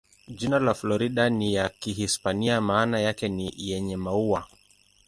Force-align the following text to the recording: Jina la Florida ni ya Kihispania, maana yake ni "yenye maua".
Jina 0.43 0.59
la 0.63 0.73
Florida 0.73 1.29
ni 1.29 1.53
ya 1.53 1.69
Kihispania, 1.69 2.61
maana 2.61 2.99
yake 2.99 3.29
ni 3.29 3.53
"yenye 3.57 3.97
maua". 3.97 4.47